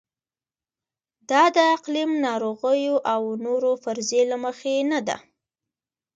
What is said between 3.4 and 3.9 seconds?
نورو